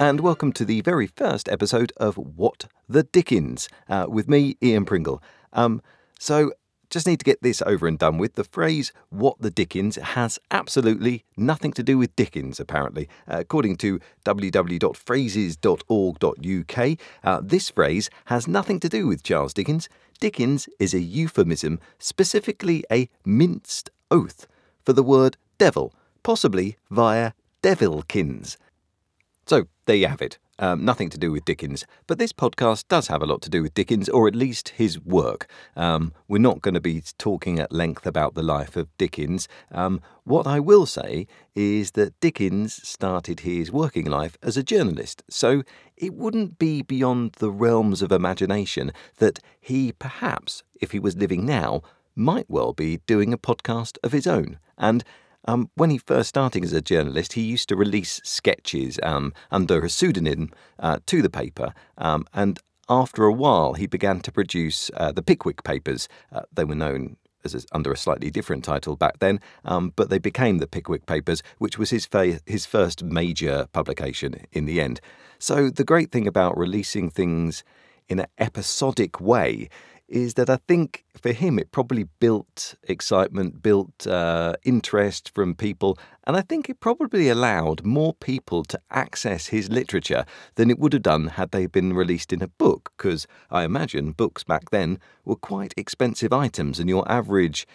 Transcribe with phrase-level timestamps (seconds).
[0.00, 4.86] and welcome to the very first episode of What the Dickens uh, with me, Ian
[4.86, 5.22] Pringle.
[5.52, 5.82] Um,
[6.18, 6.52] so,
[6.88, 8.34] just need to get this over and done with.
[8.34, 13.10] The phrase what the Dickens has absolutely nothing to do with Dickens, apparently.
[13.28, 19.90] Uh, according to www.phrases.org.uk, uh, this phrase has nothing to do with Charles Dickens.
[20.18, 24.46] Dickens is a euphemism, specifically a minced oath,
[24.82, 25.92] for the word devil,
[26.22, 28.56] possibly via devilkins.
[29.90, 30.38] There you have it.
[30.60, 33.60] Um, nothing to do with Dickens, but this podcast does have a lot to do
[33.60, 35.50] with Dickens, or at least his work.
[35.74, 39.48] Um, we're not going to be talking at length about the life of Dickens.
[39.72, 41.26] Um, what I will say
[41.56, 45.64] is that Dickens started his working life as a journalist, so
[45.96, 51.44] it wouldn't be beyond the realms of imagination that he perhaps, if he was living
[51.44, 51.82] now,
[52.14, 54.60] might well be doing a podcast of his own.
[54.78, 55.02] And
[55.46, 59.84] um, when he first started as a journalist, he used to release sketches um, under
[59.84, 64.90] a pseudonym uh, to the paper, um, and after a while, he began to produce
[64.96, 66.08] uh, the Pickwick Papers.
[66.32, 70.10] Uh, they were known as a, under a slightly different title back then, um, but
[70.10, 74.80] they became the Pickwick Papers, which was his fa- his first major publication in the
[74.80, 75.00] end.
[75.38, 77.64] So the great thing about releasing things
[78.08, 79.68] in an episodic way
[80.10, 85.96] is that I think for him it probably built excitement, built uh, interest from people,
[86.24, 90.24] and I think it probably allowed more people to access his literature
[90.56, 94.12] than it would have done had they been released in a book, because I imagine
[94.12, 97.66] books back then were quite expensive items, and your average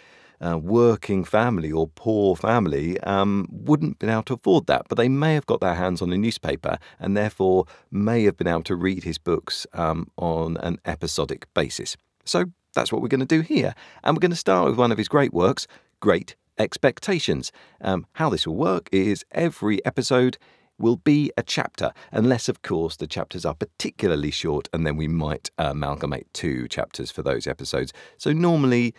[0.41, 5.07] uh, working family or poor family um, wouldn't been able to afford that, but they
[5.09, 8.75] may have got their hands on a newspaper and therefore may have been able to
[8.75, 11.95] read his books um, on an episodic basis.
[12.25, 13.73] So that's what we're going to do here.
[14.03, 15.67] And we're going to start with one of his great works,
[15.99, 17.51] Great Expectations.
[17.81, 20.37] Um, how this will work is every episode
[20.77, 25.07] will be a chapter, unless, of course, the chapters are particularly short, and then we
[25.07, 27.93] might amalgamate two chapters for those episodes.
[28.17, 28.93] So normally,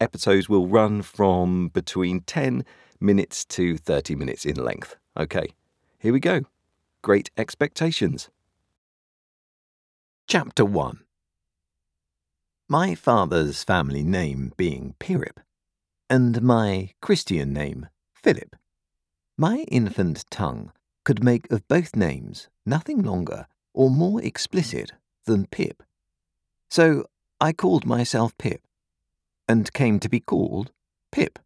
[0.00, 2.64] episodes will run from between 10
[3.00, 4.96] minutes to 30 minutes in length.
[5.18, 5.48] Okay,
[5.98, 6.42] here we go.
[7.02, 8.30] Great Expectations.
[10.26, 11.00] Chapter 1
[12.70, 15.38] my father's family name being Pirrip,
[16.10, 18.54] and my Christian name Philip,
[19.38, 20.70] my infant tongue
[21.02, 24.92] could make of both names nothing longer or more explicit
[25.24, 25.82] than Pip.
[26.68, 27.06] So
[27.40, 28.60] I called myself Pip,
[29.48, 30.70] and came to be called
[31.10, 31.38] Pip.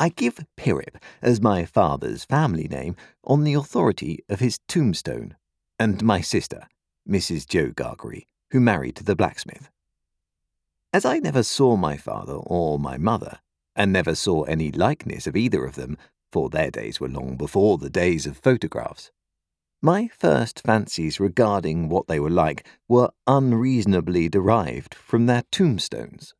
[0.00, 5.36] I give Pirrip as my father's family name on the authority of his tombstone,
[5.78, 6.66] and my sister,
[7.08, 7.46] Mrs.
[7.46, 9.68] Joe Gargery, who married the blacksmith.
[10.92, 13.40] As I never saw my father or my mother,
[13.74, 15.98] and never saw any likeness of either of them,
[16.30, 19.10] for their days were long before the days of photographs,
[19.82, 26.32] my first fancies regarding what they were like were unreasonably derived from their tombstones.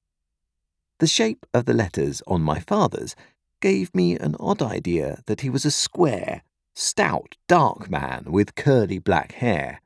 [1.01, 3.17] The shape of the letters on my father's
[3.59, 6.45] gave me an odd idea that he was a square,
[6.77, 9.81] stout, dark man with curly black hair,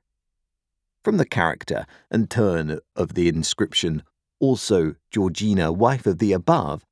[1.04, 4.03] from the character and turn of the inscription,
[4.41, 6.84] also Georgina, wife of the above,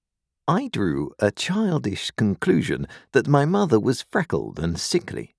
[0.48, 5.34] I drew a childish conclusion that my mother was freckled and sickly.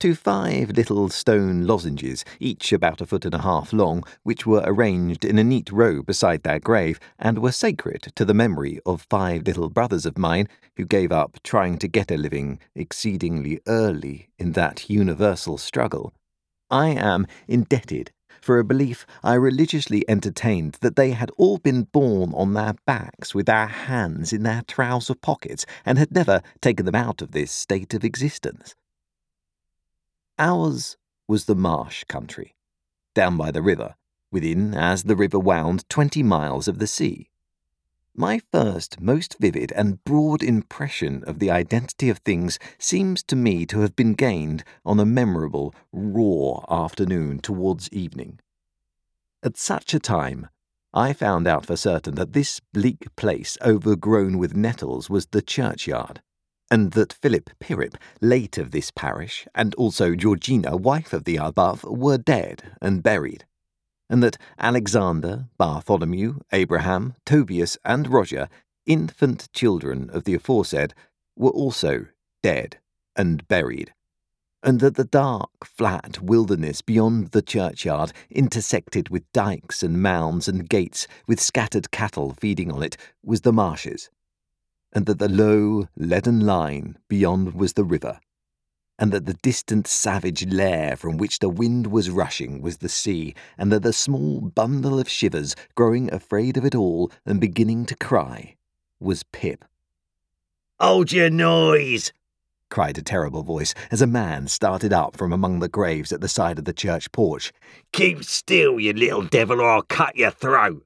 [0.00, 4.62] To five little stone lozenges, each about a foot and a half long, which were
[4.64, 9.06] arranged in a neat row beside their grave, and were sacred to the memory of
[9.08, 14.28] five little brothers of mine who gave up trying to get a living exceedingly early
[14.38, 16.12] in that universal struggle,
[16.70, 22.32] I am indebted for a belief I religiously entertained that they had all been born
[22.34, 26.94] on their backs with their hands in their trouser pockets and had never taken them
[26.94, 28.74] out of this state of existence.
[30.38, 30.96] Ours
[31.26, 32.54] was the marsh country,
[33.14, 33.94] down by the river,
[34.30, 37.30] within, as the river wound, twenty miles of the sea.
[38.18, 43.66] My first, most vivid and broad impression of the identity of things seems to me
[43.66, 48.40] to have been gained on a memorable, raw afternoon towards evening.
[49.42, 50.48] At such a time,
[50.94, 56.22] I found out for certain that this bleak place overgrown with nettles was the churchyard,
[56.70, 61.84] and that Philip Pirrip, late of this parish, and also Georgina, wife of the above,
[61.84, 63.44] were dead and buried
[64.08, 68.48] and that Alexander, Bartholomew, Abraham, Tobias, and Roger,
[68.86, 70.94] infant children of the aforesaid,
[71.36, 72.06] were also
[72.42, 72.78] dead
[73.16, 73.92] and buried,
[74.62, 80.68] and that the dark, flat wilderness beyond the churchyard, intersected with dikes and mounds and
[80.68, 84.10] gates, with scattered cattle feeding on it, was the marshes,
[84.92, 88.20] and that the low, leaden line beyond was the river,
[88.98, 93.34] and that the distant savage lair from which the wind was rushing was the sea,
[93.58, 97.96] and that the small bundle of shivers, growing afraid of it all and beginning to
[97.96, 98.56] cry,
[98.98, 99.64] was Pip.
[100.80, 102.12] Hold your noise!
[102.68, 106.28] cried a terrible voice as a man started up from among the graves at the
[106.28, 107.52] side of the church porch.
[107.92, 110.84] Keep still, you little devil, or I'll cut your throat.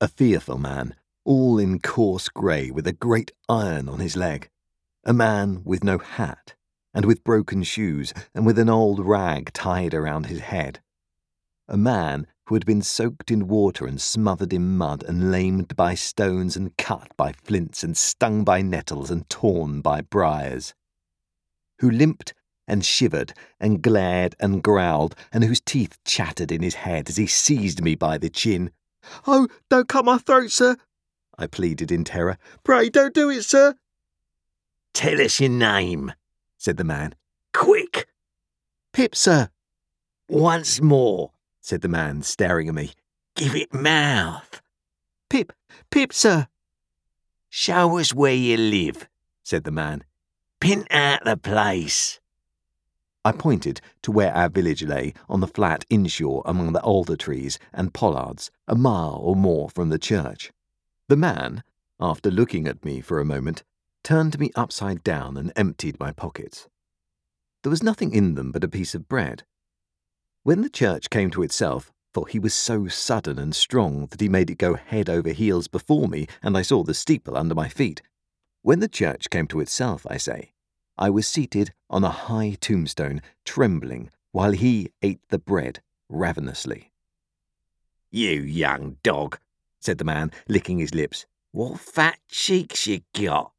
[0.00, 0.94] A fearful man,
[1.24, 4.48] all in coarse grey with a great iron on his leg.
[5.04, 6.54] A man with no hat,
[6.98, 10.80] and with broken shoes, and with an old rag tied around his head.
[11.68, 15.94] A man who had been soaked in water and smothered in mud and lamed by
[15.94, 20.74] stones and cut by flints and stung by nettles and torn by briars.
[21.78, 22.34] Who limped
[22.66, 27.28] and shivered and glared and growled, and whose teeth chattered in his head as he
[27.28, 28.72] seized me by the chin.
[29.24, 30.76] Oh, don't cut my throat, sir,
[31.38, 32.38] I pleaded in terror.
[32.64, 33.76] Pray don't do it, sir.
[34.94, 36.12] Tell us your name,
[36.58, 37.14] said the man.
[37.54, 38.08] Quick!
[38.92, 39.48] Pip, sir.
[40.28, 42.92] Once more, said the man, staring at me.
[43.34, 44.60] Give it mouth.
[45.30, 45.52] Pip,
[45.90, 46.48] Pip, sir.
[47.48, 49.08] Show us where you live,
[49.42, 50.04] said the man.
[50.60, 52.20] Pint out the place.
[53.24, 57.58] I pointed to where our village lay on the flat inshore among the alder trees
[57.72, 60.50] and pollards, a mile or more from the church.
[61.08, 61.62] The man,
[62.00, 63.64] after looking at me for a moment,
[64.02, 66.68] turned me upside down and emptied my pockets.
[67.62, 69.44] There was nothing in them but a piece of bread.
[70.42, 74.28] When the church came to itself, for he was so sudden and strong that he
[74.28, 77.68] made it go head over heels before me, and I saw the steeple under my
[77.68, 78.02] feet.
[78.62, 80.52] When the church came to itself, I say,
[80.96, 86.92] I was seated on a high tombstone, trembling, while he ate the bread ravenously.
[88.10, 89.38] You young dog,
[89.80, 91.26] said the man, licking his lips.
[91.52, 93.52] What fat cheeks you got!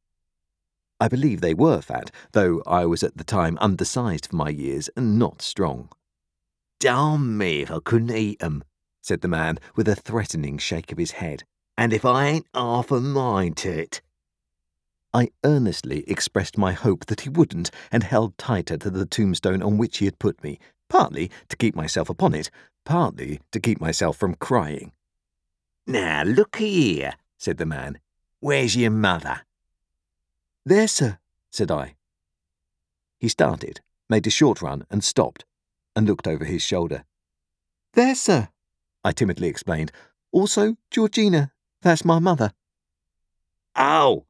[1.00, 4.90] I believe they were fat, though I was at the time undersized for my years
[4.96, 5.90] and not strong.
[6.80, 8.63] Darn me if I couldn't eat 'em,
[9.01, 11.44] said the man with a threatening shake of his head.
[11.78, 14.01] And if I ain't half a mind to it.
[15.13, 19.78] I earnestly expressed my hope that he wouldn't, and held tighter to the tombstone on
[19.78, 20.60] which he had put me,
[20.90, 22.51] partly to keep myself upon it,
[22.84, 24.92] partly to keep myself from crying.
[25.88, 28.00] Now look here, said the man.
[28.40, 29.42] Where's your mother?
[30.69, 31.18] There, sir,
[31.50, 31.95] said I.
[33.18, 35.44] He started, made a short run, and stopped,
[35.95, 37.06] and looked over his shoulder.
[37.94, 38.50] There, sir,
[39.04, 39.92] I timidly explained.
[40.31, 42.54] Also, Georgina, that's my mother.
[43.75, 44.27] Oh,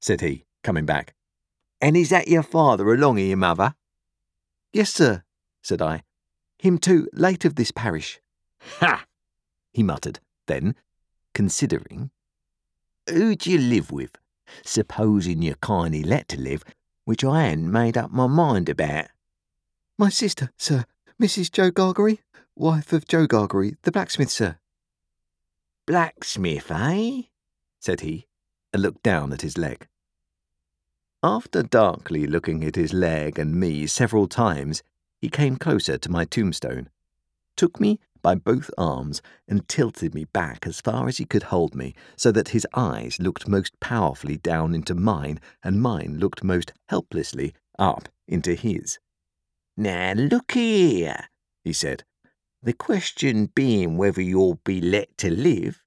[0.00, 1.16] said he, coming back.
[1.80, 3.74] And is that your father along of your mother?
[4.72, 5.24] Yes, sir,
[5.64, 6.04] said I.
[6.60, 8.20] Him too, late of this parish.
[8.78, 9.04] Ha!
[9.72, 10.76] he muttered, then,
[11.34, 12.12] considering.
[13.08, 14.16] Who do you live with?
[14.64, 16.64] Supposing you kindly let to live,
[17.04, 19.06] which I hadn't made up my mind about.
[19.98, 20.84] My sister, sir,
[21.20, 21.50] Mrs.
[21.50, 22.20] Joe Gargery,
[22.56, 24.58] wife of Joe Gargery, the blacksmith, sir.
[25.86, 27.22] Blacksmith, eh?
[27.80, 28.26] said he,
[28.72, 29.88] and looked down at his leg.
[31.22, 34.82] After darkly looking at his leg and me several times,
[35.20, 36.88] he came closer to my tombstone,
[37.56, 41.74] took me by both arms and tilted me back as far as he could hold
[41.74, 46.72] me, so that his eyes looked most powerfully down into mine and mine looked most
[46.88, 48.98] helplessly up into his.
[49.76, 51.28] Now look here,
[51.64, 52.04] he said.
[52.62, 55.82] The question being whether you'll be let to live.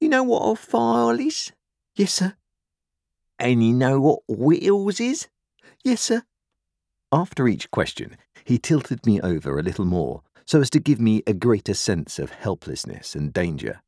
[0.00, 1.52] You know what a file is?
[1.96, 2.34] Yes, sir.
[3.38, 5.28] And you know what whittles is?
[5.82, 6.22] Yes, sir.
[7.10, 11.22] After each question, he tilted me over a little more, so as to give me
[11.28, 13.80] a greater sense of helplessness and danger.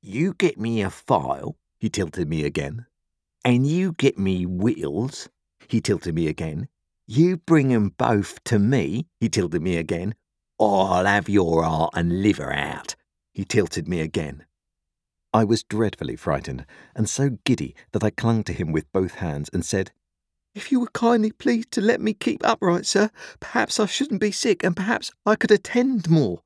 [0.00, 2.86] You get me a file, he tilted me again,
[3.44, 5.28] and you get me whittles,
[5.66, 6.68] he tilted me again.
[7.08, 10.14] You bring 'em both to me, he tilted me again,
[10.60, 12.94] I'll have your heart and liver out,
[13.32, 14.46] he tilted me again.
[15.32, 19.50] I was dreadfully frightened, and so giddy that I clung to him with both hands
[19.52, 19.90] and said,
[20.54, 24.30] if you would kindly please to let me keep upright, sir, perhaps I shouldn't be
[24.30, 26.42] sick, and perhaps I could attend more.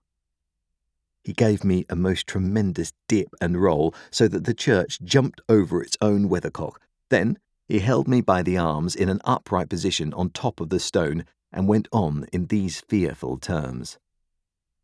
[1.22, 5.82] He gave me a most tremendous dip and roll, so that the church jumped over
[5.82, 6.80] its own weathercock.
[7.10, 10.80] Then he held me by the arms in an upright position on top of the
[10.80, 13.98] stone, and went on in these fearful terms.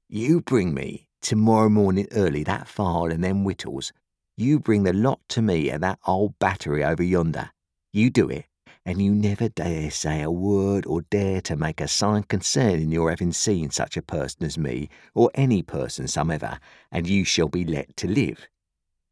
[0.08, 3.92] You bring me tomorrow morning early that file and them whittles.
[4.36, 7.50] You bring the lot to me at that old battery over yonder.
[7.92, 8.44] You do it,
[8.86, 13.10] and you never dare say a word or dare to make a sign concerning your
[13.10, 16.58] having seen such a person as me, or any person somever,
[16.92, 18.46] and you shall be let to live.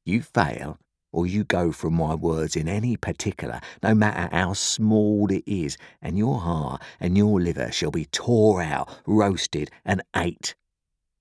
[0.04, 0.78] You fail,
[1.12, 5.76] or you go from my words in any particular, no matter how small it is,
[6.00, 10.54] and your heart and your liver shall be tore out, roasted, and ate.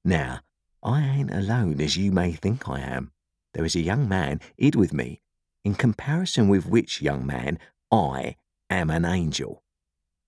[0.03, 0.39] Now,
[0.84, 3.12] I ain't alone as you may think I am.
[3.53, 5.22] There is a young man hid with me,
[5.63, 7.60] in comparison with which young man
[7.91, 8.38] I
[8.69, 9.63] am an angel.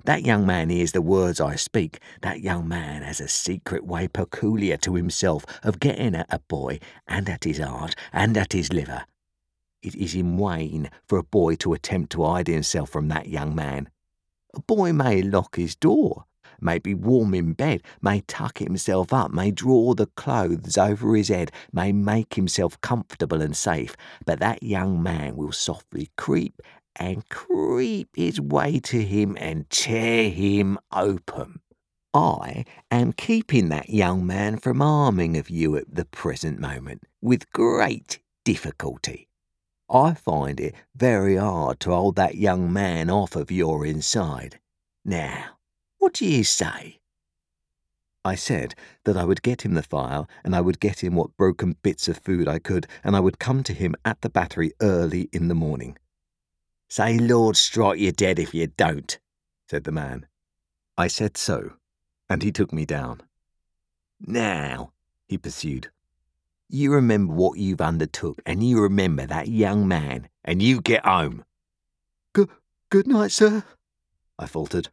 [0.03, 1.99] That young man hears the words I speak.
[2.21, 6.79] That young man has a secret way peculiar to himself of getting at a boy
[7.07, 9.05] and at his heart and at his liver.
[9.81, 13.55] It is in vain for a boy to attempt to hide himself from that young
[13.55, 13.89] man.
[14.53, 16.25] A boy may lock his door,
[16.59, 21.29] may be warm in bed, may tuck himself up, may draw the clothes over his
[21.29, 26.61] head, may make himself comfortable and safe, but that young man will softly creep
[26.95, 31.61] and creep his way to him and tear him open.
[32.13, 37.51] I am keeping that young man from harming of you at the present moment with
[37.51, 39.27] great difficulty.
[39.89, 44.59] I find it very hard to hold that young man off of your inside.
[45.03, 45.57] Now,
[45.97, 46.99] what do you say?
[48.25, 51.35] I said that I would get him the file and I would get him what
[51.35, 54.71] broken bits of food I could, and I would come to him at the battery
[54.81, 55.97] early in the morning.
[56.93, 59.17] Say, Lord strike you dead if you don't,
[59.67, 60.27] said the man.
[60.95, 61.73] I said so,
[62.29, 63.21] and he took me down.
[64.21, 64.91] Now,
[65.27, 65.89] he pursued,
[66.69, 71.43] you remember what you've undertook, and you remember that young man, and you get home.
[72.31, 72.49] Good,
[72.91, 73.63] good night, sir,
[74.37, 74.89] I faltered.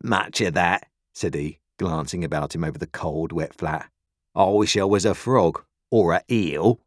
[0.00, 3.90] Much of that, said he, glancing about him over the cold, wet flat.
[4.36, 6.78] I wish I was a frog, or a eel.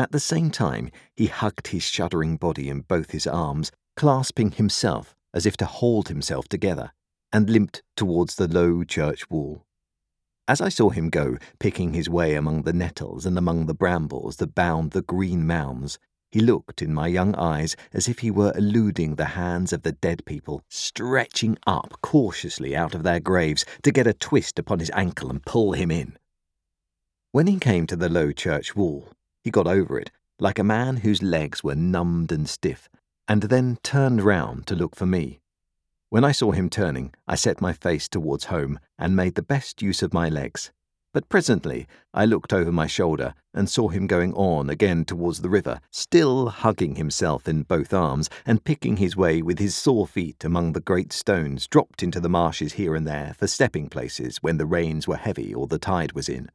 [0.00, 5.14] At the same time, he hugged his shuddering body in both his arms, clasping himself
[5.34, 6.92] as if to hold himself together,
[7.34, 9.66] and limped towards the low church wall.
[10.48, 14.36] As I saw him go, picking his way among the nettles and among the brambles
[14.36, 15.98] that bound the green mounds,
[16.30, 19.92] he looked in my young eyes as if he were eluding the hands of the
[19.92, 24.90] dead people, stretching up cautiously out of their graves to get a twist upon his
[24.94, 26.16] ankle and pull him in.
[27.32, 29.10] When he came to the low church wall,
[29.42, 32.88] he got over it, like a man whose legs were numbed and stiff,
[33.28, 35.40] and then turned round to look for me.
[36.08, 39.80] When I saw him turning, I set my face towards home and made the best
[39.80, 40.72] use of my legs.
[41.12, 45.48] But presently I looked over my shoulder and saw him going on again towards the
[45.48, 50.44] river, still hugging himself in both arms and picking his way with his sore feet
[50.44, 54.56] among the great stones dropped into the marshes here and there for stepping places when
[54.56, 56.50] the rains were heavy or the tide was in.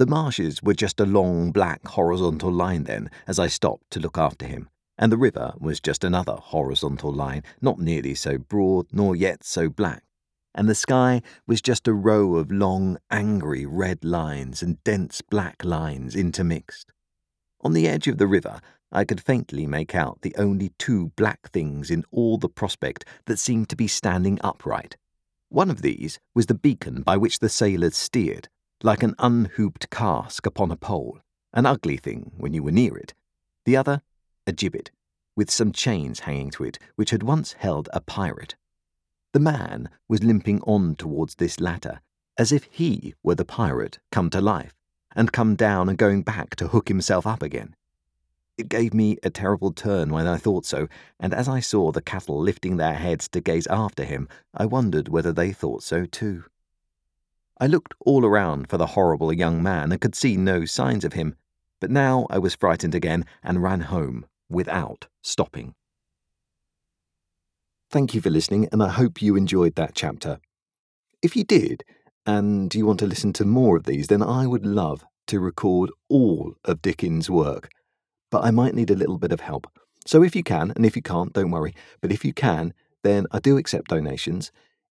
[0.00, 4.16] The marshes were just a long black horizontal line then, as I stopped to look
[4.16, 9.14] after him, and the river was just another horizontal line, not nearly so broad nor
[9.14, 10.02] yet so black,
[10.54, 15.62] and the sky was just a row of long, angry red lines and dense black
[15.66, 16.90] lines intermixed.
[17.60, 21.50] On the edge of the river, I could faintly make out the only two black
[21.50, 24.96] things in all the prospect that seemed to be standing upright.
[25.50, 28.48] One of these was the beacon by which the sailors steered,
[28.82, 31.20] like an unhooped cask upon a pole,
[31.52, 33.14] an ugly thing when you were near it.
[33.66, 34.02] The other,
[34.46, 34.90] a gibbet,
[35.36, 38.56] with some chains hanging to it, which had once held a pirate.
[39.32, 42.00] The man was limping on towards this latter,
[42.38, 44.74] as if he were the pirate come to life,
[45.14, 47.76] and come down and going back to hook himself up again.
[48.56, 52.02] It gave me a terrible turn when I thought so, and as I saw the
[52.02, 56.44] cattle lifting their heads to gaze after him, I wondered whether they thought so too.
[57.62, 61.12] I looked all around for the horrible young man and could see no signs of
[61.12, 61.36] him,
[61.78, 65.74] but now I was frightened again and ran home without stopping.
[67.90, 70.40] Thank you for listening, and I hope you enjoyed that chapter.
[71.20, 71.84] If you did,
[72.24, 75.90] and you want to listen to more of these, then I would love to record
[76.08, 77.68] all of Dickens' work,
[78.30, 79.66] but I might need a little bit of help.
[80.06, 83.26] So if you can, and if you can't, don't worry, but if you can, then
[83.32, 84.50] I do accept donations.